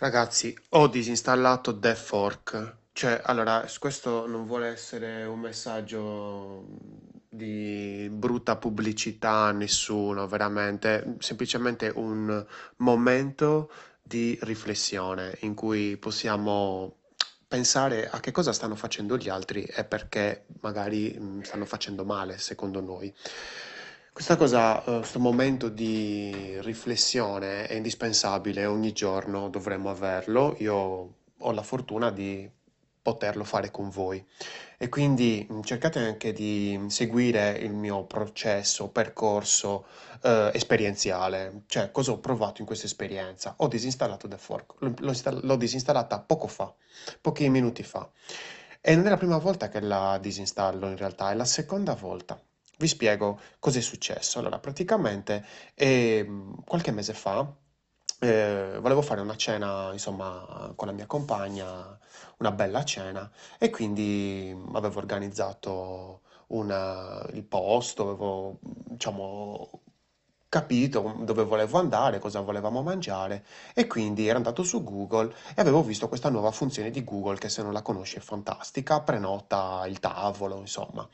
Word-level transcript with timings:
Ragazzi, 0.00 0.56
ho 0.70 0.86
disinstallato 0.86 1.72
DevFork. 1.72 2.76
Cioè, 2.92 3.20
allora, 3.24 3.66
questo 3.80 4.28
non 4.28 4.46
vuole 4.46 4.68
essere 4.68 5.24
un 5.24 5.40
messaggio 5.40 6.64
di 7.28 8.08
brutta 8.08 8.54
pubblicità 8.54 9.46
a 9.46 9.50
nessuno, 9.50 10.28
veramente, 10.28 11.16
semplicemente 11.18 11.90
un 11.92 12.46
momento 12.76 13.72
di 14.00 14.38
riflessione 14.42 15.36
in 15.40 15.54
cui 15.54 15.96
possiamo 15.96 16.98
pensare 17.48 18.08
a 18.08 18.20
che 18.20 18.30
cosa 18.30 18.52
stanno 18.52 18.76
facendo 18.76 19.16
gli 19.16 19.28
altri 19.28 19.64
e 19.64 19.82
perché 19.82 20.44
magari 20.60 21.16
mm, 21.18 21.40
stanno 21.40 21.64
facendo 21.64 22.04
male, 22.04 22.38
secondo 22.38 22.80
noi. 22.80 23.12
Questa 24.18 24.36
cosa, 24.36 24.80
eh, 24.82 24.96
questo 24.96 25.20
momento 25.20 25.68
di 25.68 26.58
riflessione 26.62 27.68
è 27.68 27.74
indispensabile, 27.74 28.66
ogni 28.66 28.90
giorno 28.90 29.48
dovremmo 29.48 29.90
averlo. 29.90 30.56
Io 30.58 31.14
ho 31.38 31.52
la 31.52 31.62
fortuna 31.62 32.10
di 32.10 32.50
poterlo 33.00 33.44
fare 33.44 33.70
con 33.70 33.90
voi 33.90 34.26
e 34.76 34.88
quindi 34.88 35.46
mh, 35.48 35.60
cercate 35.60 36.00
anche 36.00 36.32
di 36.32 36.86
seguire 36.88 37.58
il 37.58 37.72
mio 37.72 38.06
processo, 38.06 38.88
percorso 38.88 39.86
eh, 40.22 40.50
esperienziale, 40.52 41.62
cioè 41.68 41.92
cosa 41.92 42.10
ho 42.10 42.18
provato 42.18 42.60
in 42.60 42.66
questa 42.66 42.86
esperienza. 42.86 43.54
Ho 43.58 43.68
disinstallato 43.68 44.26
The 44.26 44.36
Fork, 44.36 44.74
l'ho 44.80 45.12
l'ho 45.42 45.56
disinstallata 45.56 46.18
poco 46.18 46.48
fa, 46.48 46.74
pochi 47.20 47.48
minuti 47.48 47.84
fa. 47.84 48.10
E 48.80 48.96
non 48.96 49.06
è 49.06 49.10
la 49.10 49.16
prima 49.16 49.38
volta 49.38 49.68
che 49.68 49.78
la 49.78 50.18
disinstallo 50.20 50.88
in 50.88 50.96
realtà, 50.96 51.30
è 51.30 51.34
la 51.34 51.44
seconda 51.44 51.94
volta. 51.94 52.42
Vi 52.78 52.86
spiego 52.86 53.40
cosa 53.58 53.78
è 53.78 53.82
successo. 53.82 54.38
Allora, 54.38 54.58
praticamente 54.58 55.44
ehm, 55.74 56.62
qualche 56.64 56.92
mese 56.92 57.12
fa 57.14 57.46
eh, 58.20 58.78
volevo 58.80 59.02
fare 59.02 59.20
una 59.20 59.36
cena, 59.36 59.90
insomma, 59.92 60.72
con 60.76 60.86
la 60.88 60.92
mia 60.94 61.06
compagna, 61.06 61.98
una 62.38 62.52
bella 62.52 62.84
cena, 62.84 63.30
e 63.58 63.70
quindi 63.70 64.54
avevo 64.72 64.98
organizzato 64.98 66.22
una- 66.48 67.24
il 67.32 67.44
posto, 67.44 68.02
avevo, 68.08 68.58
diciamo, 68.62 69.82
capito 70.48 71.16
dove 71.20 71.44
volevo 71.44 71.78
andare, 71.78 72.18
cosa 72.18 72.40
volevamo 72.40 72.82
mangiare, 72.82 73.44
e 73.74 73.86
quindi 73.86 74.26
ero 74.26 74.36
andato 74.38 74.62
su 74.62 74.82
Google 74.82 75.34
e 75.54 75.60
avevo 75.60 75.82
visto 75.82 76.08
questa 76.08 76.30
nuova 76.30 76.50
funzione 76.50 76.90
di 76.90 77.04
Google 77.04 77.38
che 77.38 77.48
se 77.48 77.62
non 77.62 77.72
la 77.72 77.82
conosci 77.82 78.16
è 78.16 78.20
fantastica, 78.20 79.00
prenota 79.00 79.84
il 79.86 80.00
tavolo, 80.00 80.58
insomma. 80.58 81.06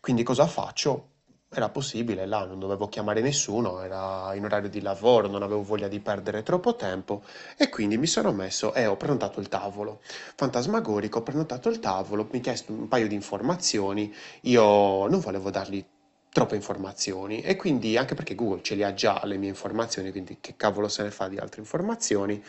Quindi 0.00 0.22
cosa 0.22 0.46
faccio? 0.46 1.08
Era 1.52 1.68
possibile, 1.68 2.26
là 2.26 2.44
non 2.44 2.60
dovevo 2.60 2.88
chiamare 2.88 3.20
nessuno, 3.20 3.80
era 3.80 4.32
in 4.34 4.44
orario 4.44 4.68
di 4.68 4.80
lavoro, 4.80 5.26
non 5.26 5.42
avevo 5.42 5.64
voglia 5.64 5.88
di 5.88 5.98
perdere 5.98 6.44
troppo 6.44 6.76
tempo 6.76 7.22
e 7.56 7.68
quindi 7.68 7.98
mi 7.98 8.06
sono 8.06 8.32
messo 8.32 8.72
e 8.72 8.86
ho 8.86 8.96
prenotato 8.96 9.40
il 9.40 9.48
tavolo. 9.48 10.00
Fantasmagorico, 10.36 11.18
ho 11.18 11.22
prenotato 11.22 11.68
il 11.68 11.80
tavolo, 11.80 12.28
mi 12.30 12.38
ha 12.38 12.42
chiesto 12.42 12.72
un 12.72 12.86
paio 12.86 13.08
di 13.08 13.14
informazioni, 13.16 14.14
io 14.42 15.08
non 15.08 15.18
volevo 15.18 15.50
dargli 15.50 15.84
troppe 16.32 16.54
informazioni 16.54 17.40
e 17.40 17.56
quindi 17.56 17.96
anche 17.96 18.14
perché 18.14 18.34
Google 18.34 18.62
ce 18.62 18.74
le 18.74 18.84
ha 18.84 18.94
già 18.94 19.20
le 19.24 19.36
mie 19.36 19.48
informazioni, 19.48 20.10
quindi 20.10 20.38
che 20.40 20.54
cavolo 20.56 20.88
se 20.88 21.02
ne 21.02 21.10
fa 21.10 21.28
di 21.28 21.38
altre 21.38 21.60
informazioni? 21.60 22.42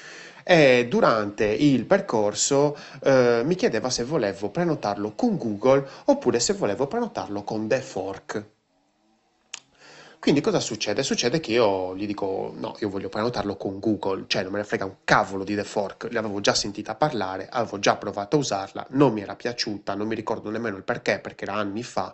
E 0.44 0.88
durante 0.90 1.46
il 1.46 1.86
percorso 1.86 2.78
eh, 3.04 3.42
mi 3.44 3.56
chiedeva 3.56 3.90
se 3.90 4.04
volevo 4.04 4.50
prenotarlo 4.50 5.14
con 5.16 5.38
Google 5.38 5.88
oppure 6.06 6.40
se 6.40 6.54
volevo 6.54 6.88
prenotarlo 6.88 7.44
con 7.44 7.68
The 7.68 7.82
Fork. 7.82 8.46
Quindi 10.22 10.40
cosa 10.42 10.60
succede? 10.60 11.02
Succede 11.02 11.40
che 11.40 11.54
io 11.54 11.96
gli 11.96 12.06
dico 12.06 12.54
no, 12.56 12.76
io 12.80 12.90
voglio 12.90 13.10
prenotarlo 13.10 13.56
con 13.58 13.80
Google, 13.80 14.26
cioè 14.28 14.44
non 14.44 14.52
me 14.52 14.60
ne 14.60 14.64
frega 14.66 14.86
un 14.86 14.98
cavolo 15.04 15.44
di 15.44 15.56
The 15.56 15.64
Fork, 15.64 16.10
l'avevo 16.12 16.40
già 16.42 16.54
sentita 16.54 16.94
parlare, 16.94 17.50
avevo 17.50 17.80
già 17.80 17.96
provato 17.98 18.36
a 18.36 18.40
usarla, 18.40 18.86
non 18.92 19.14
mi 19.14 19.22
era 19.22 19.36
piaciuta, 19.36 19.96
non 19.96 20.06
mi 20.06 20.14
ricordo 20.14 20.52
nemmeno 20.52 20.78
il 20.78 20.84
perché, 20.84 21.18
perché 21.20 21.46
era 21.46 21.56
anni 21.56 21.82
fa. 21.82 22.14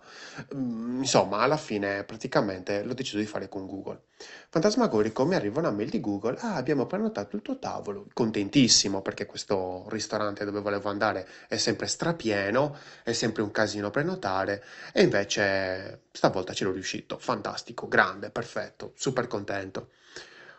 Mm, 0.56 1.00
Insomma, 1.00 1.40
alla 1.40 1.58
fine 1.58 2.06
praticamente 2.06 2.82
l'ho 2.84 2.94
deciso 2.94 3.18
di 3.18 3.26
fare 3.26 3.50
con 3.50 3.66
Google. 3.68 4.04
Fantasmagorico, 4.50 5.26
mi 5.26 5.36
arriva 5.36 5.60
una 5.60 5.72
mail 5.72 5.90
di 5.90 6.00
Google, 6.00 6.38
ah, 6.40 6.56
abbiamo 6.56 6.86
prenotato 6.86 7.36
il 7.36 7.42
tuo 7.42 7.60
tavolo, 7.60 8.08
contentissimo 8.14 9.02
perché 9.02 9.26
questo 9.26 9.86
ristorante 9.90 10.46
dove 10.46 10.62
volevo 10.62 10.90
andare 10.90 11.28
è 11.48 11.58
sempre 11.58 11.88
strapieno, 11.88 12.76
è 13.04 13.12
sempre 13.12 13.42
un 13.44 13.52
casino 13.52 13.90
prenotare. 13.90 14.64
E 14.94 15.04
invece 15.04 16.04
stavolta 16.12 16.54
ce 16.54 16.64
l'ho 16.64 16.72
riuscito, 16.72 17.18
fantastico, 17.20 17.88
grande, 17.98 18.30
perfetto, 18.30 18.94
super 18.96 19.26
contento. 19.26 19.90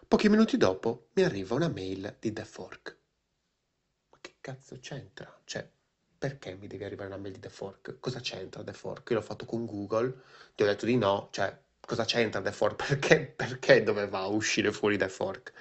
Pochi 0.09 0.29
minuti 0.29 0.57
dopo 0.57 1.11
mi 1.13 1.23
arriva 1.23 1.55
una 1.55 1.69
mail 1.69 2.17
di 2.19 2.33
The 2.33 2.45
Fork. 2.45 2.97
Ma 4.11 4.19
che 4.21 4.35
cazzo 4.41 4.77
c'entra? 4.81 5.41
Cioè, 5.45 5.65
perché 6.19 6.57
mi 6.57 6.67
deve 6.67 6.87
arrivare 6.87 7.11
una 7.11 7.17
mail 7.17 7.35
di 7.35 7.39
The 7.39 7.49
Fork? 7.49 8.01
Cosa 8.01 8.19
c'entra 8.19 8.65
The 8.65 8.73
Fork? 8.73 9.11
Io 9.11 9.17
l'ho 9.17 9.23
fatto 9.23 9.45
con 9.45 9.67
Google, 9.67 10.21
ti 10.57 10.65
ho 10.65 10.67
detto 10.67 10.85
di 10.85 10.97
no, 10.97 11.29
cioè, 11.31 11.57
cosa 11.79 12.05
c'entra 12.05 12.41
The 12.43 12.51
Fork? 12.51 12.75
Perché, 12.89 13.21
perché 13.21 13.85
doveva 13.85 14.25
uscire 14.27 14.73
fuori 14.73 14.97
The 14.99 15.09
Fork? 15.09 15.53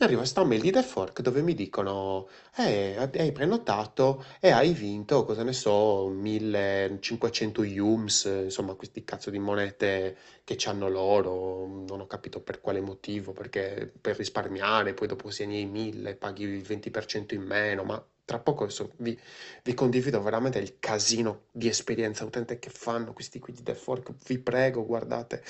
Mi 0.00 0.06
arriva 0.06 0.24
sta 0.24 0.44
mail 0.44 0.60
di 0.60 0.70
The 0.70 0.84
Fork 0.84 1.22
dove 1.22 1.42
mi 1.42 1.54
dicono, 1.54 2.28
eh, 2.56 2.94
hai 2.96 3.32
prenotato 3.32 4.24
e 4.38 4.50
hai 4.50 4.72
vinto, 4.72 5.24
cosa 5.24 5.42
ne 5.42 5.52
so, 5.52 6.06
1500 6.08 7.64
Yums, 7.64 8.24
insomma, 8.44 8.74
questi 8.74 9.02
cazzo 9.02 9.30
di 9.30 9.40
monete 9.40 10.16
che 10.44 10.54
c'hanno 10.56 10.88
loro, 10.88 11.66
non 11.88 11.98
ho 11.98 12.06
capito 12.06 12.40
per 12.40 12.60
quale 12.60 12.80
motivo, 12.80 13.32
perché 13.32 13.92
per 14.00 14.16
risparmiare, 14.16 14.94
poi 14.94 15.08
dopo 15.08 15.30
segni 15.30 15.62
i 15.62 15.66
1000, 15.66 16.14
paghi 16.14 16.44
il 16.44 16.62
20% 16.62 17.34
in 17.34 17.42
meno, 17.42 17.82
ma 17.82 18.00
tra 18.24 18.38
poco 18.38 18.62
adesso 18.64 18.92
vi, 18.98 19.18
vi 19.64 19.74
condivido 19.74 20.22
veramente 20.22 20.60
il 20.60 20.76
casino 20.78 21.46
di 21.50 21.66
esperienza 21.66 22.24
utente 22.24 22.60
che 22.60 22.70
fanno 22.70 23.12
questi 23.12 23.40
qui 23.40 23.52
di 23.52 23.64
The 23.64 23.74
Fork, 23.74 24.12
vi 24.26 24.38
prego, 24.38 24.86
guardate. 24.86 25.42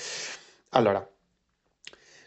Allora, 0.69 1.07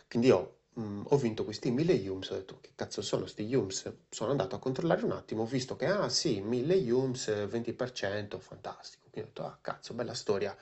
quindi 0.08 0.28
io 0.28 0.58
mm, 0.78 1.02
ho 1.08 1.16
vinto 1.16 1.44
questi 1.44 1.70
1000 1.70 1.92
Yums, 1.92 2.30
ho 2.30 2.34
detto 2.34 2.58
che 2.60 2.70
cazzo 2.74 3.02
sono 3.02 3.26
sti 3.26 3.42
Yums? 3.44 3.92
Sono 4.10 4.30
andato 4.30 4.56
a 4.56 4.58
controllare 4.58 5.04
un 5.04 5.12
attimo, 5.12 5.42
ho 5.42 5.46
visto 5.46 5.76
che, 5.76 5.86
ah 5.86 6.08
sì, 6.08 6.40
1000 6.40 6.74
Yums, 6.74 7.28
eh, 7.28 7.46
20%, 7.46 8.38
fantastico. 8.38 9.02
Quindi 9.10 9.30
ho 9.30 9.32
detto, 9.32 9.44
ah 9.44 9.58
cazzo, 9.60 9.94
bella 9.94 10.14
storia. 10.14 10.56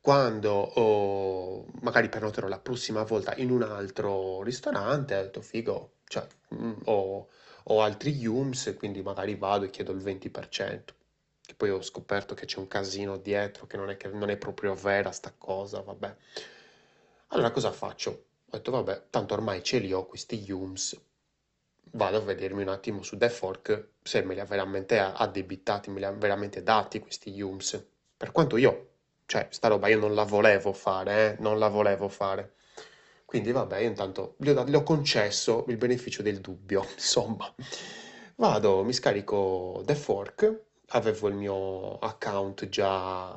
Quando 0.00 0.50
ho, 0.52 1.66
magari 1.80 2.08
prenoterò 2.08 2.48
la 2.48 2.58
prossima 2.58 3.02
volta 3.02 3.34
in 3.36 3.50
un 3.50 3.62
altro 3.62 4.42
ristorante, 4.42 5.16
ho 5.16 5.22
detto, 5.22 5.40
figo, 5.40 5.92
cioè, 6.06 6.26
mm, 6.54 6.72
ho, 6.84 7.28
ho 7.64 7.80
altri 7.82 8.10
Yums, 8.10 8.74
quindi 8.76 9.02
magari 9.02 9.34
vado 9.36 9.64
e 9.64 9.70
chiedo 9.70 9.92
il 9.92 10.00
20%. 10.02 10.94
Che 11.46 11.54
poi 11.54 11.70
ho 11.70 11.82
scoperto 11.82 12.34
che 12.34 12.46
c'è 12.46 12.58
un 12.58 12.68
casino 12.68 13.16
dietro, 13.18 13.66
che 13.66 13.76
non 13.76 13.90
è, 13.90 13.96
che 13.96 14.08
non 14.08 14.30
è 14.30 14.36
proprio 14.36 14.74
vera 14.74 15.10
sta 15.10 15.32
cosa, 15.36 15.80
vabbè. 15.80 16.16
Allora 17.28 17.50
cosa 17.50 17.70
faccio? 17.72 18.24
Ho 18.54 18.58
detto, 18.58 18.70
vabbè, 18.70 19.06
tanto 19.10 19.34
ormai 19.34 19.64
ce 19.64 19.78
li 19.78 19.92
ho 19.92 20.06
questi 20.06 20.40
Yums, 20.40 20.96
vado 21.90 22.18
a 22.18 22.20
vedermi 22.20 22.62
un 22.62 22.68
attimo 22.68 23.02
su 23.02 23.16
The 23.16 23.28
Fork 23.28 23.88
se 24.00 24.22
me 24.22 24.34
li 24.34 24.38
ha 24.38 24.44
veramente 24.44 24.96
addebitati, 24.96 25.90
me 25.90 25.98
li 25.98 26.04
ha 26.04 26.12
veramente 26.12 26.62
dati 26.62 27.00
questi 27.00 27.32
Yums. 27.32 27.84
Per 28.16 28.30
quanto 28.30 28.56
io, 28.56 28.90
cioè, 29.26 29.48
sta 29.50 29.66
roba 29.66 29.88
io 29.88 29.98
non 29.98 30.14
la 30.14 30.22
volevo 30.22 30.72
fare, 30.72 31.32
eh, 31.32 31.42
non 31.42 31.58
la 31.58 31.66
volevo 31.66 32.08
fare. 32.08 32.52
Quindi 33.24 33.50
vabbè, 33.50 33.78
io 33.78 33.88
intanto 33.88 34.36
gli 34.38 34.50
ho, 34.50 34.64
gli 34.64 34.74
ho 34.76 34.84
concesso 34.84 35.64
il 35.66 35.76
beneficio 35.76 36.22
del 36.22 36.40
dubbio, 36.40 36.86
insomma. 36.94 37.52
Vado, 38.36 38.84
mi 38.84 38.92
scarico 38.92 39.82
The 39.84 39.96
Fork, 39.96 40.60
avevo 40.90 41.26
il 41.26 41.34
mio 41.34 41.98
account 41.98 42.68
già, 42.68 43.36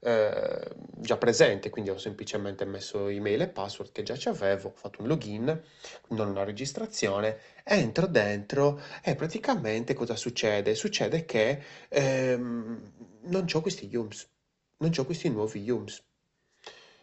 eh, 0.00 0.70
già 0.96 1.16
presente, 1.16 1.70
quindi 1.70 1.90
ho 1.90 1.98
semplicemente 1.98 2.64
messo 2.64 3.08
email 3.08 3.42
e 3.42 3.48
password 3.48 3.92
che 3.92 4.02
già 4.02 4.16
ci 4.16 4.28
avevo, 4.28 4.68
ho 4.68 4.72
fatto 4.76 5.00
un 5.02 5.08
login, 5.08 5.62
non 6.08 6.28
una 6.28 6.44
registrazione, 6.44 7.38
entro 7.64 8.06
dentro 8.06 8.80
e 9.02 9.14
praticamente 9.14 9.94
cosa 9.94 10.16
succede? 10.16 10.74
Succede 10.74 11.24
che 11.24 11.62
ehm, 11.88 12.92
non 13.22 13.44
c'ho 13.46 13.60
questi 13.60 13.86
Yums, 13.88 14.28
non 14.78 14.90
c'ho 14.90 15.04
questi 15.04 15.28
nuovi 15.30 15.62
Yums. 15.62 16.02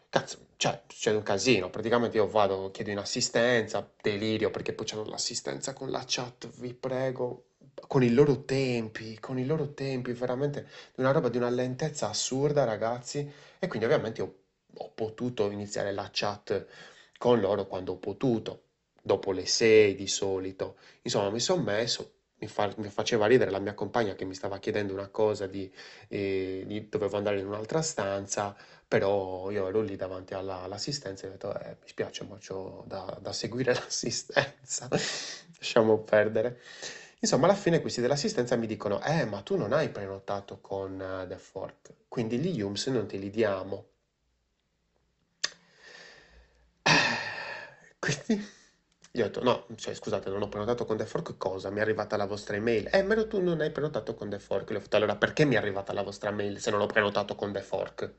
Cazzo, 0.10 0.48
cioè, 0.56 0.82
succede 0.88 1.18
un 1.18 1.24
casino. 1.24 1.70
Praticamente 1.70 2.18
io 2.18 2.28
vado, 2.28 2.72
chiedo 2.72 2.90
in 2.92 2.98
assistenza, 3.00 3.92
delirio, 4.02 4.50
perché 4.50 4.74
poi 4.74 4.86
c'hanno 4.86 5.04
l'assistenza 5.06 5.74
con 5.74 5.90
la 5.92 6.04
chat, 6.08 6.48
vi 6.60 6.74
prego, 6.74 7.50
con 7.88 8.04
i 8.04 8.12
loro 8.14 8.44
tempi, 8.46 9.20
con 9.20 9.38
i 9.40 9.46
loro 9.46 9.74
tempi, 9.74 10.12
veramente 10.14 10.68
di 10.96 11.02
una 11.02 11.12
roba 11.12 11.30
di 11.30 11.38
una 11.38 11.50
lentezza 11.50 12.10
assurda, 12.10 12.64
ragazzi. 12.64 13.30
E 13.60 13.68
quindi 13.68 13.86
ovviamente 13.86 14.22
ho, 14.22 14.34
ho 14.78 14.92
potuto 14.94 15.50
iniziare 15.52 15.92
la 15.92 16.10
chat 16.12 16.66
con 17.18 17.40
loro 17.40 17.66
quando 17.68 17.94
ho 17.94 17.98
potuto, 17.98 18.64
dopo 19.02 19.32
le 19.32 19.46
6 19.46 19.96
di 19.96 20.08
solito. 20.08 20.78
Insomma, 21.04 21.30
mi 21.30 21.40
sono 21.40 21.62
messo, 21.64 22.12
mi, 22.40 22.48
fa- 22.48 22.74
mi 22.78 22.90
faceva 22.90 23.26
ridere 23.28 23.52
la 23.52 23.60
mia 23.60 23.74
compagna 23.74 24.16
che 24.16 24.26
mi 24.26 24.34
stava 24.36 24.60
chiedendo 24.60 24.94
una 24.94 25.08
cosa 25.10 25.48
di, 25.48 25.72
eh, 26.10 26.64
di- 26.68 26.90
dovevo 26.90 27.18
andare 27.18 27.40
in 27.40 27.48
un'altra 27.48 27.82
stanza. 27.82 28.56
però 28.88 29.50
io 29.50 29.68
ero 29.68 29.82
lì 29.82 29.96
davanti 29.96 30.36
alla- 30.36 30.62
all'assistenza 30.62 31.26
e 31.26 31.30
ho 31.30 31.32
detto, 31.32 31.60
eh, 31.60 31.78
mi 31.82 31.88
spiace, 31.88 32.24
ma 32.26 32.38
c'ho 32.38 32.84
da, 32.88 33.18
da 33.20 33.34
seguire 33.34 33.74
l'assistenza, 33.74 34.88
lasciamo 35.58 35.98
perdere. 36.00 36.60
Insomma, 37.26 37.46
alla 37.48 37.56
fine 37.56 37.82
questi 37.82 38.02
dell'assistenza 38.02 38.56
mi 38.56 38.68
dicono, 38.68 39.02
eh, 39.04 39.26
ma 39.26 39.42
tu 39.42 39.58
non 39.58 39.74
hai 39.74 39.90
prenotato 39.90 40.60
con 40.62 41.02
eh, 41.02 41.26
The 41.28 41.38
Fork, 41.38 41.94
quindi 42.08 42.38
gli 42.38 42.60
IUMS 42.60 42.86
non 42.88 43.08
te 43.08 43.18
li 43.18 43.32
diamo. 43.32 43.88
Quindi 48.00 48.48
gli 49.12 49.22
ho 49.22 49.24
detto, 49.24 49.42
no, 49.44 49.66
cioè, 49.76 49.96
scusate, 49.96 50.30
non 50.30 50.44
ho 50.44 50.50
prenotato 50.50 50.86
con 50.86 50.98
The 50.98 51.06
Fork 51.08 51.36
cosa? 51.38 51.72
Mi 51.72 51.80
è 51.80 51.82
arrivata 51.82 52.16
la 52.16 52.28
vostra 52.28 52.56
email. 52.58 52.90
Eh, 52.92 53.02
ma 53.02 53.16
tu 53.26 53.42
non 53.42 53.60
hai 53.62 53.72
prenotato 53.72 54.14
con 54.14 54.30
The 54.30 54.38
Fork. 54.40 54.70
Le 54.70 54.78
ho 54.78 54.80
detto, 54.82 54.96
allora 54.96 55.16
perché 55.16 55.46
mi 55.46 55.56
è 55.56 55.58
arrivata 55.58 55.94
la 55.94 56.04
vostra 56.04 56.30
mail 56.30 56.60
se 56.60 56.70
non 56.70 56.82
ho 56.82 56.86
prenotato 56.86 57.34
con 57.36 57.52
The 57.52 57.62
Fork? 57.62 58.14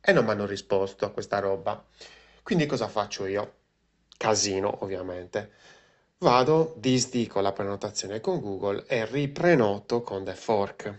E 0.00 0.12
non 0.12 0.24
mi 0.24 0.30
hanno 0.30 0.46
risposto 0.46 1.04
a 1.04 1.10
questa 1.10 1.38
roba. 1.40 1.84
Quindi 2.42 2.66
cosa 2.66 2.86
faccio 2.88 3.26
io? 3.26 3.54
Casino, 4.16 4.84
ovviamente. 4.84 5.52
Vado, 6.22 6.74
disdico 6.76 7.40
la 7.40 7.52
prenotazione 7.52 8.20
con 8.20 8.40
Google 8.40 8.84
e 8.86 9.06
riprenoto 9.06 10.02
con 10.02 10.22
The 10.22 10.34
Fork. 10.34 10.98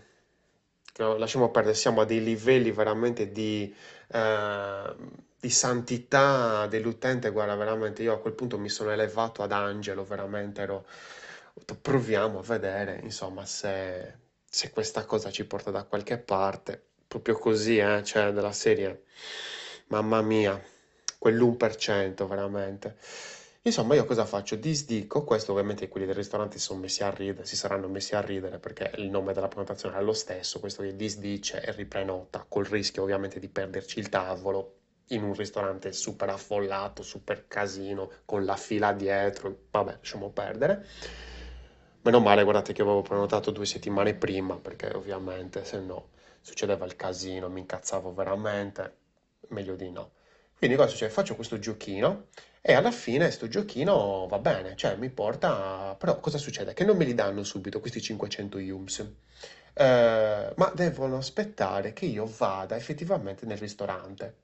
Lasciamo 0.96 1.48
perdere, 1.52 1.76
siamo 1.76 2.00
a 2.00 2.04
dei 2.04 2.20
livelli 2.20 2.72
veramente 2.72 3.30
di, 3.30 3.72
eh, 4.08 4.94
di 5.38 5.48
santità 5.48 6.66
dell'utente. 6.66 7.30
Guarda, 7.30 7.54
veramente, 7.54 8.02
io 8.02 8.14
a 8.14 8.18
quel 8.18 8.32
punto 8.32 8.58
mi 8.58 8.68
sono 8.68 8.90
elevato 8.90 9.44
ad 9.44 9.52
angelo, 9.52 10.02
veramente 10.02 10.62
ero... 10.62 10.86
Proviamo 11.80 12.40
a 12.40 12.42
vedere, 12.42 12.98
insomma, 13.04 13.46
se, 13.46 14.14
se 14.44 14.70
questa 14.72 15.04
cosa 15.04 15.30
ci 15.30 15.44
porta 15.44 15.70
da 15.70 15.84
qualche 15.84 16.18
parte. 16.18 16.82
Proprio 17.06 17.38
così, 17.38 17.78
eh, 17.78 18.02
cioè, 18.02 18.32
della 18.32 18.52
serie, 18.52 19.04
mamma 19.86 20.20
mia, 20.20 20.60
quell'1%, 21.18 22.26
veramente. 22.26 22.96
Insomma, 23.64 23.94
io 23.94 24.04
cosa 24.04 24.24
faccio? 24.24 24.56
Disdico, 24.56 25.22
questo 25.22 25.52
ovviamente 25.52 25.86
quelli 25.86 26.04
del 26.04 26.16
ristorante 26.16 26.58
si 26.58 26.64
sono 26.64 26.80
messi 26.80 27.04
a 27.04 27.10
ridere, 27.10 27.46
si 27.46 27.54
saranno 27.54 27.86
messi 27.86 28.16
a 28.16 28.20
ridere 28.20 28.58
perché 28.58 28.90
il 28.96 29.08
nome 29.08 29.32
della 29.32 29.46
prenotazione 29.46 29.94
era 29.94 30.02
lo 30.04 30.12
stesso, 30.12 30.58
questo 30.58 30.82
che 30.82 30.96
disdice 30.96 31.62
e 31.62 31.70
riprenota, 31.70 32.44
col 32.48 32.64
rischio 32.64 33.04
ovviamente 33.04 33.38
di 33.38 33.48
perderci 33.48 34.00
il 34.00 34.08
tavolo 34.08 34.78
in 35.10 35.22
un 35.22 35.32
ristorante 35.34 35.92
super 35.92 36.30
affollato, 36.30 37.04
super 37.04 37.46
casino, 37.46 38.10
con 38.24 38.44
la 38.44 38.56
fila 38.56 38.92
dietro, 38.92 39.56
vabbè, 39.70 39.92
lasciamo 39.98 40.30
perdere. 40.30 40.84
Meno 42.02 42.18
male, 42.18 42.42
guardate 42.42 42.72
che 42.72 42.82
avevo 42.82 43.02
prenotato 43.02 43.52
due 43.52 43.66
settimane 43.66 44.14
prima, 44.14 44.56
perché 44.56 44.90
ovviamente 44.92 45.64
se 45.64 45.78
no 45.78 46.08
succedeva 46.40 46.84
il 46.84 46.96
casino, 46.96 47.48
mi 47.48 47.60
incazzavo 47.60 48.12
veramente, 48.12 48.96
meglio 49.50 49.76
di 49.76 49.88
no. 49.88 50.10
Quindi 50.62 50.78
cosa 50.78 50.90
succede? 50.90 51.10
Faccio 51.10 51.34
questo 51.34 51.58
giochino 51.58 52.28
e 52.60 52.74
alla 52.74 52.92
fine 52.92 53.32
sto 53.32 53.48
giochino 53.48 54.28
va 54.28 54.38
bene, 54.38 54.76
cioè 54.76 54.94
mi 54.94 55.10
porta... 55.10 55.96
Però 55.98 56.20
cosa 56.20 56.38
succede? 56.38 56.72
Che 56.72 56.84
non 56.84 56.96
me 56.96 57.04
li 57.04 57.14
danno 57.14 57.42
subito 57.42 57.80
questi 57.80 58.00
500 58.00 58.60
yums, 58.60 59.00
eh, 59.74 60.52
ma 60.54 60.72
devono 60.72 61.16
aspettare 61.16 61.92
che 61.92 62.06
io 62.06 62.26
vada 62.26 62.76
effettivamente 62.76 63.44
nel 63.44 63.58
ristorante. 63.58 64.36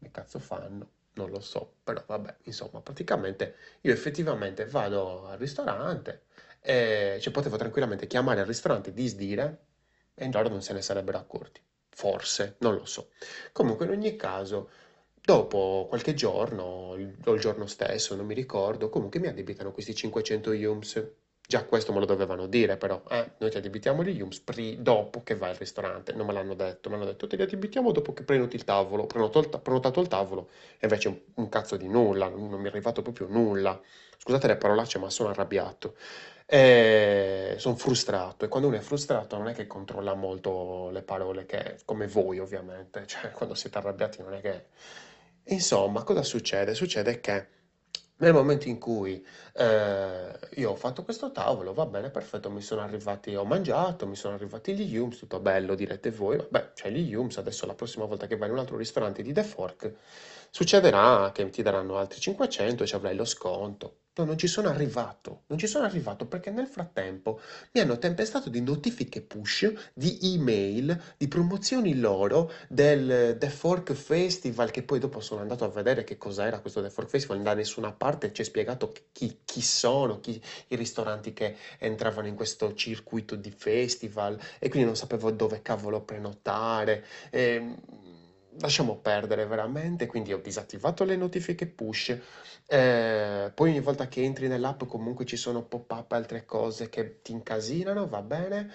Che 0.00 0.10
cazzo 0.10 0.38
fanno? 0.38 0.88
Non 1.12 1.28
lo 1.28 1.40
so, 1.40 1.74
però 1.84 2.02
vabbè, 2.06 2.36
insomma, 2.44 2.80
praticamente 2.80 3.56
io 3.82 3.92
effettivamente 3.92 4.64
vado 4.64 5.26
al 5.26 5.36
ristorante 5.36 6.22
e 6.62 7.18
cioè, 7.20 7.30
potevo 7.30 7.58
tranquillamente 7.58 8.06
chiamare 8.06 8.40
al 8.40 8.46
ristorante, 8.46 8.94
disdire 8.94 9.64
e 10.14 10.30
loro 10.32 10.48
non 10.48 10.62
se 10.62 10.72
ne 10.72 10.80
sarebbero 10.80 11.18
accorti. 11.18 11.60
Forse, 11.90 12.56
non 12.60 12.74
lo 12.74 12.86
so. 12.86 13.10
Comunque, 13.52 13.84
in 13.84 13.90
ogni 13.90 14.16
caso, 14.16 14.70
dopo 15.30 15.86
qualche 15.88 16.14
giorno, 16.14 16.62
o 16.62 16.96
il 16.96 17.40
giorno 17.40 17.66
stesso, 17.66 18.16
non 18.16 18.26
mi 18.26 18.34
ricordo, 18.34 18.88
comunque 18.88 19.20
mi 19.20 19.28
addebitano 19.28 19.70
questi 19.70 19.94
500 19.94 20.52
yums. 20.52 21.08
Già 21.46 21.64
questo 21.64 21.92
me 21.92 22.00
lo 22.00 22.04
dovevano 22.04 22.46
dire, 22.46 22.76
però, 22.76 23.00
eh, 23.08 23.32
noi 23.38 23.50
ti 23.50 23.56
addebitiamo 23.56 24.02
gli 24.02 24.16
yums 24.16 24.42
dopo 24.78 25.22
che 25.22 25.36
vai 25.36 25.50
al 25.50 25.56
ristorante. 25.56 26.12
Non 26.14 26.26
me 26.26 26.32
l'hanno 26.32 26.54
detto, 26.54 26.88
mi 26.88 26.96
hanno 26.96 27.04
detto 27.04 27.28
te 27.28 27.36
li 27.36 27.42
addebitiamo 27.42 27.92
dopo 27.92 28.12
che 28.12 28.24
prenoti 28.24 28.56
il 28.56 28.64
tavolo. 28.64 29.06
Prenotato 29.06 30.00
il, 30.00 30.08
tavolo 30.08 30.48
e 30.78 30.86
invece 30.86 31.08
un, 31.08 31.18
un 31.34 31.48
cazzo 31.48 31.76
di 31.76 31.86
nulla, 31.86 32.28
non, 32.28 32.48
mi 32.48 32.64
è 32.64 32.68
arrivato 32.68 33.00
proprio 33.02 33.28
nulla. 33.28 33.80
Scusate 34.18 34.48
le 34.48 34.56
parolacce, 34.56 34.98
ma 34.98 35.10
sono 35.10 35.28
arrabbiato. 35.28 35.94
Sono 37.56 37.76
frustrato 37.76 38.44
e 38.44 38.48
quando 38.48 38.66
uno 38.68 38.76
è 38.78 38.80
frustrato 38.80 39.36
non 39.36 39.46
è 39.48 39.54
che 39.54 39.68
controlla 39.68 40.14
molto 40.14 40.90
le 40.90 41.02
parole, 41.02 41.46
che, 41.46 41.78
come 41.84 42.08
voi 42.08 42.40
ovviamente, 42.40 43.06
cioè 43.06 43.30
quando 43.30 43.54
siete 43.54 43.78
arrabbiati 43.78 44.22
non 44.22 44.34
è 44.34 44.40
che... 44.40 44.64
Insomma, 45.50 46.02
cosa 46.04 46.22
succede? 46.22 46.74
Succede 46.74 47.20
che 47.20 47.48
nel 48.18 48.32
momento 48.34 48.68
in 48.68 48.78
cui 48.78 49.24
eh, 49.54 50.38
io 50.56 50.70
ho 50.70 50.76
fatto 50.76 51.02
questo 51.04 51.32
tavolo, 51.32 51.72
va 51.74 51.86
bene, 51.86 52.10
perfetto, 52.10 52.50
mi 52.50 52.60
sono 52.62 52.82
arrivati, 52.82 53.34
ho 53.34 53.44
mangiato, 53.44 54.06
mi 54.06 54.14
sono 54.16 54.34
arrivati 54.34 54.74
gli 54.74 54.82
yums, 54.94 55.18
tutto 55.18 55.40
bello, 55.40 55.74
direte 55.74 56.10
voi, 56.10 56.36
vabbè, 56.36 56.72
c'è 56.74 56.90
gli 56.90 57.08
yums, 57.10 57.38
adesso 57.38 57.66
la 57.66 57.74
prossima 57.74 58.04
volta 58.04 58.26
che 58.26 58.36
vai 58.36 58.48
in 58.48 58.54
un 58.54 58.60
altro 58.60 58.76
ristorante 58.76 59.22
di 59.22 59.32
The 59.32 59.42
Fork, 59.44 59.92
succederà 60.50 61.32
che 61.32 61.48
ti 61.50 61.62
daranno 61.62 61.96
altri 61.96 62.20
500 62.20 62.82
e 62.84 62.86
ci 62.86 62.94
avrai 62.94 63.14
lo 63.16 63.24
sconto. 63.24 63.98
No, 64.20 64.26
non 64.26 64.36
ci 64.36 64.48
sono 64.48 64.68
arrivato, 64.68 65.44
non 65.46 65.58
ci 65.58 65.66
sono 65.66 65.86
arrivato 65.86 66.26
perché 66.26 66.50
nel 66.50 66.66
frattempo 66.66 67.40
mi 67.72 67.80
hanno 67.80 67.96
tempestato 67.98 68.50
di 68.50 68.60
notifiche 68.60 69.22
push, 69.22 69.72
di 69.94 70.18
email, 70.34 71.14
di 71.16 71.26
promozioni 71.26 71.98
loro 71.98 72.52
del 72.68 73.36
The 73.38 73.48
Fork 73.48 73.94
Festival, 73.94 74.70
che 74.70 74.82
poi 74.82 74.98
dopo 74.98 75.20
sono 75.20 75.40
andato 75.40 75.64
a 75.64 75.68
vedere 75.68 76.04
che 76.04 76.18
cos'era 76.18 76.60
questo 76.60 76.82
The 76.82 76.90
Fork 76.90 77.08
Festival, 77.08 77.40
da 77.40 77.54
nessuna 77.54 77.92
parte 77.92 78.30
ci 78.34 78.42
è 78.42 78.44
spiegato 78.44 78.92
chi, 79.10 79.40
chi 79.42 79.62
sono, 79.62 80.20
chi, 80.20 80.38
i 80.68 80.76
ristoranti 80.76 81.32
che 81.32 81.56
entravano 81.78 82.26
in 82.28 82.34
questo 82.34 82.74
circuito 82.74 83.36
di 83.36 83.50
festival 83.50 84.38
e 84.58 84.68
quindi 84.68 84.86
non 84.86 84.96
sapevo 84.96 85.30
dove 85.30 85.62
cavolo 85.62 86.02
prenotare. 86.02 87.06
Ehm, 87.30 87.74
lasciamo 88.58 88.98
perdere 88.98 89.46
veramente, 89.46 90.06
quindi 90.06 90.32
ho 90.32 90.38
disattivato 90.40 91.04
le 91.04 91.16
notifiche 91.16 91.66
push. 91.66 92.16
eh, 92.66 93.50
poi 93.54 93.70
ogni 93.70 93.80
volta 93.80 94.08
che 94.08 94.22
entri 94.22 94.48
nell'app 94.48 94.84
comunque 94.84 95.24
ci 95.24 95.36
sono 95.36 95.62
pop-up, 95.64 96.12
altre 96.12 96.44
cose 96.44 96.88
che 96.88 97.20
ti 97.22 97.32
incasinano, 97.32 98.08
va 98.08 98.22
bene. 98.22 98.70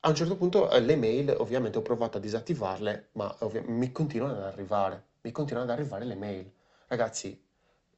A 0.00 0.08
un 0.08 0.14
certo 0.14 0.36
punto 0.36 0.70
eh, 0.70 0.80
le 0.80 0.96
mail, 0.96 1.34
ovviamente 1.38 1.78
ho 1.78 1.82
provato 1.82 2.16
a 2.18 2.20
disattivarle, 2.20 3.10
ma 3.12 3.34
ovvia- 3.40 3.62
mi 3.66 3.92
continuano 3.92 4.34
ad 4.36 4.42
arrivare, 4.44 5.04
mi 5.22 5.30
continuano 5.32 5.70
ad 5.70 5.78
arrivare 5.78 6.04
le 6.04 6.14
mail. 6.16 6.50
Ragazzi, 6.88 7.38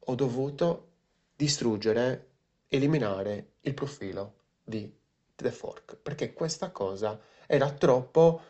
ho 0.07 0.15
dovuto 0.15 0.89
distruggere, 1.37 2.31
eliminare 2.69 3.55
il 3.61 3.75
profilo 3.75 4.35
di 4.63 4.93
The 5.35 5.51
Fork, 5.51 5.97
perché 5.97 6.33
questa 6.33 6.71
cosa 6.71 7.19
era 7.47 7.71
troppo, 7.73 8.41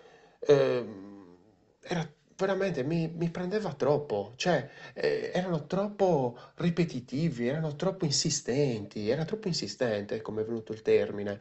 ehm, 0.40 1.36
era 1.80 2.08
veramente, 2.42 2.82
mi, 2.82 3.08
mi 3.08 3.30
prendeva 3.30 3.72
troppo, 3.74 4.32
cioè 4.36 4.68
eh, 4.94 5.30
erano 5.32 5.66
troppo 5.66 6.36
ripetitivi, 6.56 7.46
erano 7.46 7.76
troppo 7.76 8.04
insistenti, 8.04 9.08
era 9.08 9.24
troppo 9.24 9.48
insistente, 9.48 10.20
come 10.20 10.42
è 10.42 10.44
venuto 10.44 10.72
il 10.72 10.82
termine, 10.82 11.40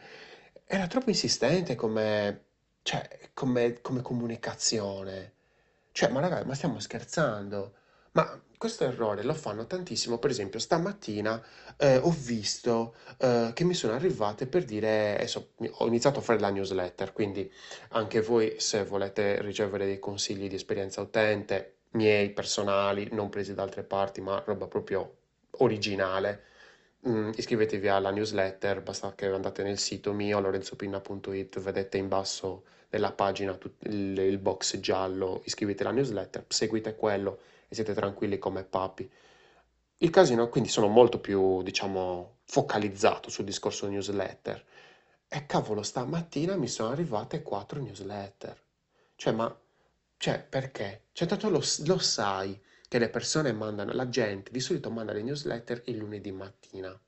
era 0.66 0.88
troppo 0.88 1.10
insistente 1.10 1.76
come, 1.76 2.46
cioè, 2.84 3.32
come, 3.34 3.82
come 3.82 4.02
comunicazione. 4.02 5.34
Cioè, 5.92 6.10
ma 6.10 6.20
ragazzi, 6.22 6.48
ma 6.48 6.56
stiamo 6.56 6.80
scherzando? 6.80 7.74
Ma 8.14 8.42
questo 8.58 8.84
errore 8.86 9.24
lo 9.24 9.34
fanno 9.34 9.66
tantissimo. 9.68 10.18
Per 10.18 10.30
esempio, 10.30 10.60
stamattina 10.60 11.42
eh, 11.78 11.98
ho 11.98 12.10
visto 12.12 12.96
eh, 13.18 13.52
che 13.54 13.64
mi 13.64 13.74
sono 13.74 13.94
arrivate 13.94 14.48
per 14.48 14.64
dire, 14.66 15.16
adesso 15.16 15.52
mi- 15.58 15.70
ho 15.72 15.88
iniziato 15.88 16.20
a 16.20 16.22
fare 16.22 16.40
la 16.40 16.50
newsletter, 16.50 17.14
quindi 17.14 17.50
anche 17.90 18.22
voi 18.22 18.60
se 18.60 18.84
volete 18.84 19.42
ricevere 19.42 19.86
dei 19.86 20.00
consigli 20.00 20.48
di 20.50 20.56
esperienza 20.56 21.02
utente, 21.02 21.78
miei 21.92 22.30
personali, 22.32 23.08
non 23.12 23.30
presi 23.30 23.54
da 23.54 23.64
altre 23.64 23.84
parti, 23.84 24.22
ma 24.22 24.42
roba 24.46 24.68
proprio 24.68 25.16
originale, 25.60 26.44
mm, 27.08 27.32
iscrivetevi 27.36 27.88
alla 27.88 28.12
newsletter, 28.12 28.82
basta 28.82 29.14
che 29.16 29.28
andate 29.28 29.64
nel 29.64 29.78
sito 29.80 30.14
mio, 30.14 30.40
lorenzopinna.it, 30.40 31.60
vedete 31.60 31.98
in 31.98 32.08
basso 32.08 32.64
nella 32.90 33.12
pagina 33.12 33.58
il, 33.80 34.18
il 34.18 34.38
box 34.38 34.80
giallo, 34.80 35.42
iscrivete 35.46 35.84
alla 35.84 35.94
newsletter, 35.94 36.46
seguite 36.48 36.96
quello 36.96 37.40
e 37.72 37.76
siete 37.76 37.94
tranquilli 37.94 38.38
come 38.38 38.66
papi. 38.66 39.10
Il 40.00 40.10
casino 40.10 40.50
quindi 40.50 40.68
sono 40.68 40.88
molto 40.88 41.20
più, 41.20 41.62
diciamo, 41.62 42.40
focalizzato 42.44 43.30
sul 43.30 43.46
discorso 43.46 43.88
newsletter. 43.88 44.62
E 45.30 45.46
cavolo, 45.46 45.82
stamattina 45.82 46.58
mi 46.58 46.68
sono 46.68 46.90
arrivate 46.90 47.42
quattro 47.42 47.80
newsletter. 47.80 48.62
Cioè, 49.16 49.32
ma, 49.32 49.58
cioè, 50.18 50.44
perché? 50.44 51.06
Cioè, 51.14 51.30
tanto 51.30 51.50
lo, 51.50 51.62
lo 51.86 51.98
sai 51.98 52.62
che 52.90 53.00
le 53.00 53.10
persone 53.10 53.54
mandano, 53.54 53.94
la 53.94 54.10
gente 54.10 54.52
di 54.52 54.60
solito 54.60 54.92
manda 54.92 55.14
le 55.14 55.24
newsletter 55.24 55.84
il 55.86 55.96
lunedì 55.96 56.34
mattina. 56.34 57.00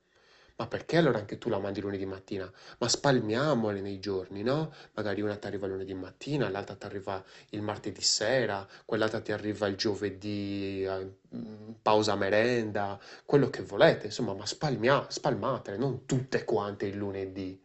Ma 0.56 0.66
perché 0.68 0.96
allora 0.98 1.18
anche 1.18 1.36
tu 1.38 1.48
la 1.48 1.58
mandi 1.58 1.80
lunedì 1.80 2.06
mattina? 2.06 2.50
Ma 2.78 2.88
spalmiamole 2.88 3.80
nei 3.80 3.98
giorni, 3.98 4.42
no? 4.42 4.72
Magari 4.94 5.20
una 5.20 5.36
ti 5.36 5.46
arriva 5.48 5.66
lunedì 5.66 5.94
mattina, 5.94 6.48
l'altra 6.48 6.76
ti 6.76 6.86
arriva 6.86 7.22
il 7.50 7.60
martedì 7.62 8.00
sera, 8.02 8.66
quell'altra 8.84 9.20
ti 9.20 9.32
arriva 9.32 9.66
il 9.66 9.74
giovedì, 9.76 10.84
eh, 10.84 11.12
mm, 11.34 11.70
pausa 11.82 12.14
merenda, 12.14 12.98
quello 13.24 13.50
che 13.50 13.62
volete, 13.62 14.06
insomma, 14.06 14.32
ma 14.34 14.46
spalmia, 14.46 15.06
spalmatele, 15.10 15.76
non 15.76 16.04
tutte 16.06 16.44
quante 16.44 16.86
il 16.86 16.96
lunedì. 16.96 17.60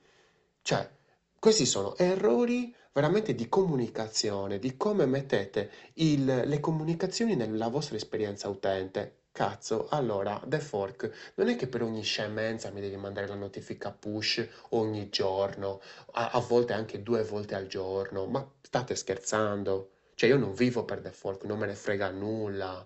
Cioè, 0.62 0.90
questi 1.40 1.66
sono 1.66 1.96
errori 1.98 2.74
veramente 2.92 3.34
di 3.36 3.48
comunicazione, 3.50 4.60
di 4.60 4.76
come 4.78 5.06
mettete 5.06 5.72
il- 5.96 6.26
le 6.46 6.60
comunicazioni 6.60 7.36
nella 7.36 7.68
vostra 7.70 7.96
esperienza 7.96 8.50
utente. 8.50 9.18
Cazzo, 9.40 9.88
allora, 9.90 10.42
The 10.46 10.60
Fork, 10.60 11.32
non 11.36 11.48
è 11.48 11.56
che 11.56 11.68
per 11.68 11.82
ogni 11.82 12.04
scemenza 12.04 12.72
mi 12.72 12.82
devi 12.82 12.98
mandare 12.98 13.26
la 13.26 13.36
notifica 13.36 13.90
push 13.92 14.46
ogni 14.72 15.08
giorno, 15.10 15.80
a, 16.12 16.32
a 16.32 16.40
volte 16.42 16.74
anche 16.74 17.02
due 17.02 17.24
volte 17.24 17.56
al 17.56 17.68
giorno, 17.68 18.26
ma 18.26 18.46
state 18.62 18.96
scherzando? 18.96 19.92
Cioè, 20.16 20.28
io 20.30 20.38
non 20.38 20.54
vivo 20.54 20.84
per 20.84 21.00
The 21.00 21.12
Fork, 21.12 21.46
non 21.46 21.58
me 21.58 21.68
ne 21.68 21.76
frega 21.76 22.10
nulla. 22.10 22.86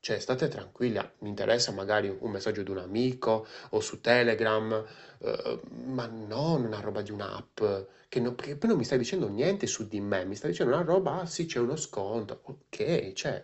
Cioè, 0.00 0.18
state 0.18 0.48
tranquilli, 0.48 0.98
ah, 0.98 1.10
mi 1.20 1.30
interessa 1.30 1.72
magari 1.72 2.14
un 2.20 2.30
messaggio 2.30 2.62
di 2.62 2.70
un 2.70 2.78
amico 2.78 3.46
o 3.70 3.80
su 3.80 4.00
Telegram, 4.02 4.84
eh, 5.20 5.60
ma 5.86 6.06
non 6.06 6.64
una 6.64 6.80
roba 6.80 7.00
di 7.02 7.10
un'app, 7.10 7.62
che, 8.08 8.20
non- 8.20 8.34
perché 8.34 8.56
poi 8.56 8.68
non 8.68 8.78
mi 8.78 8.84
stai 8.84 8.98
dicendo 8.98 9.28
niente 9.28 9.66
su 9.66 9.88
di 9.88 10.00
me, 10.00 10.24
mi 10.26 10.36
stai 10.36 10.50
dicendo 10.50 10.74
una 10.74 10.84
roba, 10.84 11.20
ah 11.22 11.26
sì, 11.26 11.46
c'è 11.46 11.58
uno 11.58 11.76
sconto, 11.76 12.40
ok, 12.44 13.12
cioè, 13.14 13.42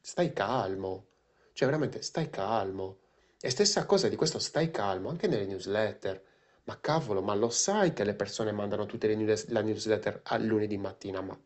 stai 0.00 0.32
calmo, 0.32 1.06
cioè 1.52 1.68
veramente 1.68 2.02
stai 2.02 2.30
calmo. 2.30 2.98
E 3.40 3.50
stessa 3.50 3.84
cosa 3.86 4.08
di 4.08 4.16
questo 4.16 4.38
stai 4.38 4.70
calmo 4.70 5.08
anche 5.08 5.26
nelle 5.26 5.46
newsletter. 5.46 6.22
Ma 6.64 6.78
cavolo, 6.80 7.22
ma 7.22 7.34
lo 7.34 7.50
sai 7.50 7.92
che 7.92 8.04
le 8.04 8.14
persone 8.14 8.52
mandano 8.52 8.86
tutte 8.86 9.08
le 9.08 9.16
news- 9.16 9.48
la 9.48 9.62
newsletter 9.62 10.20
al 10.24 10.44
lunedì 10.44 10.76
mattina, 10.78 11.20
ma 11.20 11.36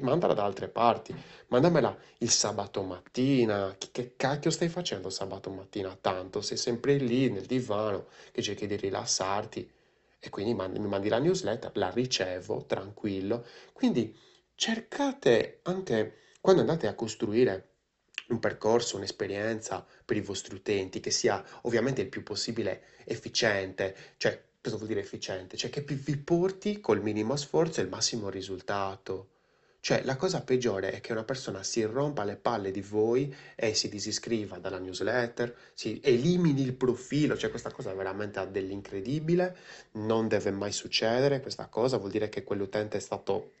mandala 0.00 0.34
da 0.34 0.44
altre 0.44 0.68
parti, 0.68 1.14
mandamela 1.48 1.96
il 2.18 2.30
sabato 2.30 2.82
mattina. 2.82 3.74
Che, 3.78 3.88
che 3.90 4.14
cacchio 4.16 4.50
stai 4.50 4.68
facendo 4.68 5.08
sabato 5.08 5.50
mattina? 5.50 5.96
Tanto 5.98 6.42
sei 6.42 6.58
sempre 6.58 6.96
lì 6.96 7.30
nel 7.30 7.46
divano 7.46 8.08
che 8.30 8.42
cerchi 8.42 8.66
di 8.66 8.76
rilassarti 8.76 9.70
e 10.20 10.30
quindi 10.30 10.52
mi 10.54 10.86
mandi 10.86 11.08
la 11.08 11.18
newsletter, 11.18 11.70
la 11.74 11.90
ricevo 11.90 12.64
tranquillo. 12.66 13.44
Quindi 13.72 14.14
cercate 14.54 15.60
anche 15.62 16.16
quando 16.40 16.60
andate 16.60 16.86
a 16.88 16.94
costruire 16.94 17.67
un 18.28 18.38
percorso, 18.40 18.96
un'esperienza 18.96 19.84
per 20.04 20.16
i 20.16 20.20
vostri 20.20 20.54
utenti 20.54 21.00
che 21.00 21.10
sia 21.10 21.44
ovviamente 21.62 22.02
il 22.02 22.08
più 22.08 22.22
possibile 22.22 22.82
efficiente, 23.04 23.94
cioè 24.16 24.40
cosa 24.60 24.76
vuol 24.76 24.88
dire 24.88 25.00
efficiente? 25.00 25.56
Cioè 25.56 25.70
che 25.70 25.82
vi 25.82 26.16
porti 26.16 26.80
col 26.80 27.02
minimo 27.02 27.36
sforzo 27.36 27.80
il 27.80 27.88
massimo 27.88 28.28
risultato. 28.28 29.28
Cioè, 29.80 30.02
la 30.04 30.16
cosa 30.16 30.42
peggiore 30.42 30.90
è 30.90 31.00
che 31.00 31.12
una 31.12 31.22
persona 31.22 31.62
si 31.62 31.82
rompa 31.84 32.24
le 32.24 32.36
palle 32.36 32.72
di 32.72 32.80
voi 32.80 33.34
e 33.54 33.74
si 33.74 33.88
disiscriva 33.88 34.58
dalla 34.58 34.78
newsletter, 34.78 35.54
si 35.72 36.00
elimini 36.02 36.62
il 36.62 36.74
profilo, 36.74 37.36
cioè 37.36 37.48
questa 37.48 37.70
cosa 37.70 37.94
veramente 37.94 38.40
ha 38.40 38.44
dell'incredibile, 38.44 39.56
non 39.92 40.26
deve 40.26 40.50
mai 40.50 40.72
succedere 40.72 41.40
questa 41.40 41.66
cosa, 41.68 41.96
vuol 41.96 42.10
dire 42.10 42.28
che 42.28 42.42
quell'utente 42.42 42.96
è 42.96 43.00
stato 43.00 43.52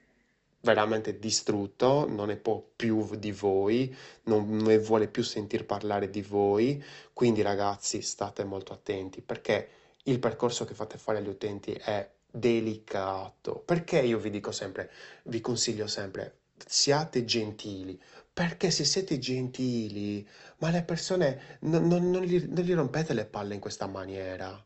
veramente 0.60 1.18
distrutto, 1.18 2.06
non 2.08 2.28
ne 2.28 2.36
può 2.36 2.62
più 2.74 3.14
di 3.16 3.32
voi, 3.32 3.94
non 4.24 4.56
ne 4.56 4.78
vuole 4.78 5.08
più 5.08 5.22
sentir 5.22 5.64
parlare 5.66 6.10
di 6.10 6.22
voi, 6.22 6.82
quindi 7.12 7.42
ragazzi 7.42 8.02
state 8.02 8.44
molto 8.44 8.72
attenti 8.72 9.20
perché 9.22 9.68
il 10.04 10.18
percorso 10.18 10.64
che 10.64 10.74
fate 10.74 10.98
fare 10.98 11.18
agli 11.18 11.28
utenti 11.28 11.72
è 11.72 12.08
delicato. 12.30 13.60
Perché 13.64 14.00
io 14.00 14.18
vi 14.18 14.30
dico 14.30 14.52
sempre, 14.52 14.90
vi 15.24 15.40
consiglio 15.40 15.86
sempre, 15.86 16.38
siate 16.66 17.24
gentili, 17.24 18.00
perché 18.32 18.70
se 18.70 18.84
siete 18.84 19.18
gentili, 19.18 20.26
ma 20.58 20.70
le 20.70 20.82
persone 20.82 21.58
non, 21.60 21.86
non- 21.86 22.10
non 22.10 22.22
gli, 22.22 22.42
non 22.48 22.64
gli 22.64 22.74
rompete 22.74 23.12
le 23.14 23.26
palle 23.26 23.54
in 23.54 23.60
questa 23.60 23.86
maniera. 23.86 24.62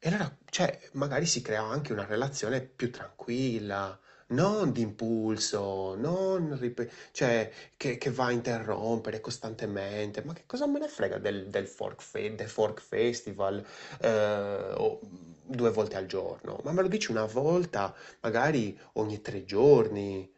E 0.00 0.08
allora, 0.08 0.36
cioè, 0.50 0.78
magari 0.92 1.26
si 1.26 1.42
crea 1.42 1.62
anche 1.62 1.92
una 1.92 2.04
relazione 2.06 2.60
più 2.62 2.90
tranquilla, 2.90 3.98
non 4.28 4.72
d'impulso, 4.72 5.94
non 5.96 6.58
cioè, 7.12 7.50
che, 7.76 7.96
che 7.98 8.10
va 8.10 8.26
a 8.26 8.32
interrompere 8.32 9.20
costantemente. 9.20 10.22
Ma 10.22 10.32
che 10.34 10.44
cosa 10.46 10.66
me 10.66 10.78
ne 10.78 10.88
frega 10.88 11.18
del, 11.18 11.48
del 11.48 11.66
Fork, 11.66 12.02
Fe- 12.02 12.34
del 12.34 12.48
Fork 12.48 12.80
Festival 12.80 13.64
eh, 14.00 14.72
o 14.76 15.00
due 15.44 15.70
volte 15.70 15.96
al 15.96 16.06
giorno? 16.06 16.60
Ma 16.64 16.72
me 16.72 16.82
lo 16.82 16.88
dici 16.88 17.10
una 17.10 17.24
volta, 17.24 17.94
magari 18.20 18.78
ogni 18.94 19.20
tre 19.20 19.44
giorni. 19.44 20.30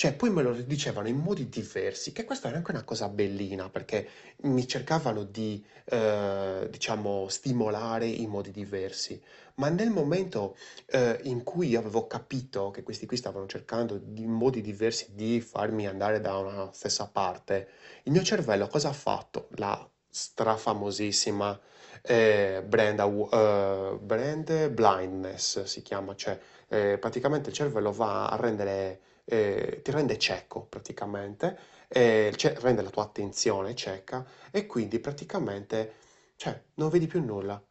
Cioè, 0.00 0.14
poi 0.14 0.30
me 0.30 0.40
lo 0.42 0.54
dicevano 0.54 1.08
in 1.08 1.18
modi 1.18 1.50
diversi, 1.50 2.12
che 2.12 2.24
questa 2.24 2.48
era 2.48 2.56
anche 2.56 2.70
una 2.70 2.84
cosa 2.84 3.10
bellina, 3.10 3.68
perché 3.68 4.08
mi 4.44 4.66
cercavano 4.66 5.24
di, 5.24 5.62
eh, 5.84 6.66
diciamo, 6.70 7.28
stimolare 7.28 8.06
in 8.06 8.30
modi 8.30 8.50
diversi. 8.50 9.20
Ma 9.56 9.68
nel 9.68 9.90
momento, 9.90 10.56
eh, 10.86 11.20
in 11.24 11.42
cui 11.44 11.76
avevo 11.76 12.06
capito 12.06 12.70
che 12.70 12.82
questi 12.82 13.04
qui 13.04 13.18
stavano 13.18 13.44
cercando 13.46 13.98
di 14.02 14.24
modi 14.24 14.62
diversi 14.62 15.14
di 15.14 15.38
farmi 15.42 15.86
andare 15.86 16.20
da 16.22 16.38
una 16.38 16.70
stessa 16.72 17.06
parte, 17.08 17.68
il 18.04 18.12
mio 18.12 18.22
cervello 18.22 18.68
cosa 18.68 18.88
ha 18.88 18.92
fatto? 18.94 19.48
La 19.56 19.86
strafamosissima 20.08 21.60
eh, 22.02 22.62
brand, 22.66 22.98
aw- 23.00 23.28
eh, 23.32 23.98
brand 24.00 24.68
blindness 24.70 25.62
si 25.64 25.82
chiama, 25.82 26.14
cioè 26.14 26.38
eh, 26.68 26.98
praticamente 26.98 27.50
il 27.50 27.54
cervello 27.54 27.92
va 27.92 28.28
a 28.28 28.36
rendere, 28.36 29.00
eh, 29.30 29.80
ti 29.82 29.90
rende 29.90 30.18
cieco 30.18 30.64
praticamente, 30.66 31.58
eh, 31.88 32.32
cioè 32.36 32.54
rende 32.58 32.82
la 32.82 32.90
tua 32.90 33.04
attenzione 33.04 33.74
cieca 33.74 34.26
e 34.50 34.66
quindi 34.66 34.98
praticamente, 35.00 35.94
cioè, 36.36 36.60
non 36.74 36.88
vedi 36.90 37.06
più 37.06 37.22
nulla. 37.24 37.62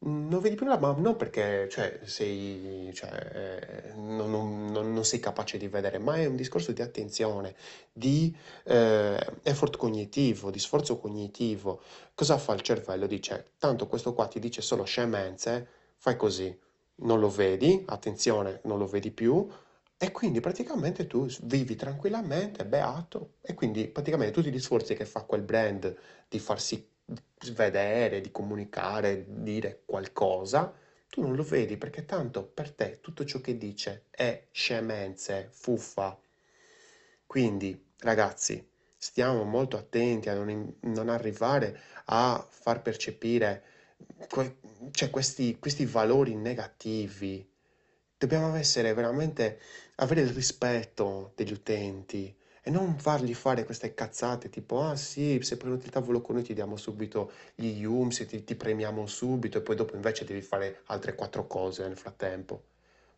Non 0.00 0.38
vedi 0.40 0.54
più 0.54 0.64
nulla, 0.64 0.78
ma 0.78 0.92
non 0.96 1.16
perché, 1.16 1.68
cioè, 1.68 1.98
sei, 2.04 2.92
cioè, 2.94 3.90
eh, 3.90 3.92
non, 3.94 4.30
non- 4.70 4.92
non- 4.92 5.04
sei 5.04 5.18
capace 5.18 5.58
di 5.58 5.66
vedere, 5.68 5.98
ma 5.98 6.14
è 6.16 6.26
un 6.26 6.36
discorso 6.36 6.70
di 6.72 6.82
attenzione, 6.82 7.56
di 7.92 8.34
eh, 8.64 9.18
effort 9.42 9.76
cognitivo, 9.76 10.50
di 10.52 10.58
sforzo 10.60 10.98
cognitivo. 10.98 11.80
Cosa 12.14 12.38
fa 12.38 12.54
il 12.54 12.60
cervello? 12.62 13.06
Dice, 13.08 13.52
tanto 13.58 13.88
questo 13.88 14.14
qua 14.14 14.28
ti 14.28 14.38
dice 14.38 14.62
solo 14.62 14.84
scemenze, 14.84 15.66
fai 15.96 16.16
così, 16.16 16.56
non 16.96 17.18
lo 17.20 17.28
vedi, 17.28 17.82
attenzione, 17.88 18.60
non 18.64 18.78
lo 18.78 18.86
vedi 18.86 19.10
più, 19.10 19.48
e 19.98 20.12
quindi 20.12 20.40
praticamente 20.40 21.06
tu 21.06 21.26
vivi 21.42 21.74
tranquillamente, 21.74 22.64
beato, 22.64 23.34
e 23.42 23.54
quindi 23.54 23.88
praticamente 23.88 24.32
tutti 24.32 24.50
gli 24.52 24.60
sforzi 24.60 24.94
che 24.94 25.04
fa 25.04 25.22
quel 25.22 25.42
brand 25.42 25.94
di 26.28 26.38
farsi 26.38 26.88
vedere, 27.52 28.20
di 28.20 28.30
comunicare, 28.30 29.24
dire 29.28 29.82
qualcosa, 29.84 30.72
tu 31.08 31.22
non 31.22 31.34
lo 31.34 31.42
vedi 31.42 31.76
perché 31.76 32.04
tanto 32.04 32.44
per 32.44 32.72
te 32.72 33.00
tutto 33.00 33.24
ciò 33.24 33.40
che 33.40 33.56
dice 33.56 34.04
è 34.10 34.46
scemenze, 34.52 35.48
fuffa. 35.50 36.16
Quindi, 37.26 37.90
ragazzi, 37.98 38.66
stiamo 38.96 39.44
molto 39.44 39.76
attenti 39.76 40.28
a 40.28 40.34
non, 40.34 40.76
non 40.80 41.08
arrivare 41.08 41.78
a 42.06 42.46
far 42.48 42.82
percepire 42.82 43.62
que- 44.28 44.58
cioè, 44.92 45.10
questi, 45.10 45.58
questi 45.58 45.84
valori 45.86 46.34
negativi. 46.34 47.46
Dobbiamo 48.18 48.56
essere 48.56 48.92
veramente, 48.94 49.60
avere 49.96 50.22
il 50.22 50.30
rispetto 50.30 51.30
degli 51.36 51.52
utenti 51.52 52.36
e 52.60 52.68
non 52.68 52.98
fargli 52.98 53.32
fare 53.32 53.64
queste 53.64 53.94
cazzate 53.94 54.50
tipo, 54.50 54.82
ah 54.82 54.96
sì, 54.96 55.38
se 55.40 55.56
prenoti 55.56 55.86
il 55.86 55.92
tavolo 55.92 56.20
con 56.20 56.34
noi 56.34 56.42
ti 56.44 56.52
diamo 56.52 56.76
subito 56.76 57.30
gli 57.54 57.78
Yums, 57.78 58.26
ti, 58.26 58.42
ti 58.42 58.56
premiamo 58.56 59.06
subito 59.06 59.58
e 59.58 59.60
poi 59.60 59.76
dopo 59.76 59.94
invece 59.94 60.24
devi 60.24 60.42
fare 60.42 60.80
altre 60.86 61.14
quattro 61.14 61.46
cose 61.46 61.86
nel 61.86 61.96
frattempo. 61.96 62.64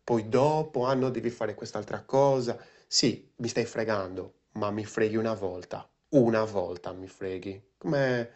Poi 0.03 0.29
dopo, 0.29 0.85
ah 0.85 0.93
no, 0.93 1.09
devi 1.09 1.31
fare 1.31 1.55
quest'altra 1.55 2.03
cosa. 2.03 2.59
Sì, 2.85 3.31
mi 3.37 3.47
stai 3.47 3.65
fregando, 3.65 4.33
ma 4.53 4.69
mi 4.69 4.85
freghi 4.85 5.15
una 5.15 5.33
volta. 5.33 5.89
Una 6.09 6.43
volta 6.43 6.91
mi 6.93 7.07
freghi. 7.07 7.59
Come... 7.77 8.29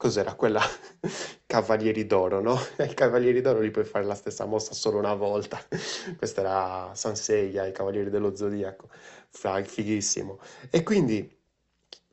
Cos'era 0.00 0.34
quella? 0.34 0.62
Cavalieri 1.46 2.06
d'oro, 2.06 2.40
no? 2.40 2.56
I 2.78 2.94
Cavalieri 2.94 3.40
d'oro 3.42 3.60
li 3.60 3.70
puoi 3.70 3.84
fare 3.84 4.04
la 4.06 4.14
stessa 4.14 4.46
mossa 4.46 4.72
solo 4.72 4.98
una 4.98 5.14
volta. 5.14 5.60
Questo 6.16 6.40
era 6.40 6.90
Sanseiya, 6.94 7.66
i 7.66 7.72
Cavalieri 7.72 8.08
dello 8.08 8.34
Zodiaco. 8.34 8.88
Fra- 9.28 9.62
Fighissimo. 9.62 10.40
E 10.70 10.82
quindi, 10.82 11.38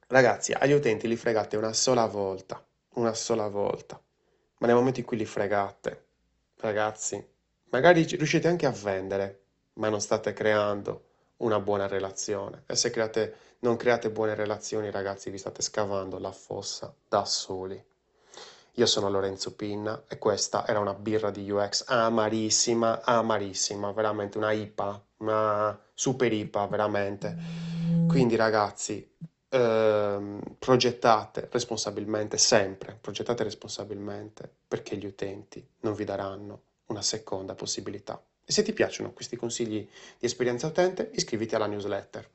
ragazzi, 0.07 0.51
agli 0.51 0.73
utenti 0.73 1.07
li 1.07 1.15
fregate 1.15 1.55
una 1.55 1.71
sola 1.73 2.05
volta. 2.07 2.61
Una 2.95 3.13
sola 3.13 3.47
volta. 3.47 4.01
Ma 4.59 4.67
nel 4.67 4.75
momento 4.75 4.99
in 4.99 5.05
cui 5.05 5.17
li 5.17 5.25
fregate, 5.25 6.05
ragazzi, 6.57 7.23
magari 7.69 8.05
ci- 8.07 8.17
riuscite 8.17 8.47
anche 8.49 8.65
a 8.65 8.71
vendere, 8.71 9.43
ma 9.73 9.87
non 9.89 10.01
state 10.01 10.33
creando 10.33 11.05
una 11.37 11.59
buona 11.59 11.87
relazione. 11.87 12.63
E 12.65 12.75
se 12.75 12.89
create, 12.89 13.35
non 13.59 13.75
create 13.75 14.09
buone 14.09 14.35
relazioni, 14.35 14.91
ragazzi, 14.91 15.29
vi 15.29 15.37
state 15.37 15.61
scavando 15.61 16.19
la 16.19 16.31
fossa 16.31 16.93
da 17.07 17.25
soli. 17.25 17.83
Io 18.73 18.85
sono 18.85 19.09
Lorenzo 19.09 19.55
Pinna 19.55 20.03
e 20.07 20.19
questa 20.19 20.67
era 20.67 20.79
una 20.79 20.93
birra 20.93 21.31
di 21.31 21.49
UX 21.49 21.85
amarissima, 21.87 23.01
amarissima, 23.03 23.91
veramente 23.91 24.37
una 24.37 24.51
IPA, 24.51 25.03
una 25.17 25.79
super 25.95 26.31
IPA, 26.31 26.67
veramente. 26.67 27.35
Quindi 28.07 28.35
ragazzi, 28.35 29.15
ehm, 29.49 30.39
progettate 30.59 31.47
responsabilmente 31.51 32.37
sempre, 32.37 32.95
progettate 33.01 33.43
responsabilmente 33.43 34.47
perché 34.67 34.95
gli 34.95 35.05
utenti 35.05 35.65
non 35.79 35.95
vi 35.95 36.03
daranno 36.03 36.61
una 36.87 37.01
seconda 37.01 37.55
possibilità. 37.55 38.21
E 38.49 38.53
se 38.53 38.63
ti 38.63 38.71
piacciono 38.71 39.11
questi 39.11 39.35
consigli 39.35 39.85
di 40.17 40.25
esperienza 40.25 40.67
utente, 40.67 41.09
iscriviti 41.15 41.53
alla 41.53 41.67
newsletter. 41.67 42.29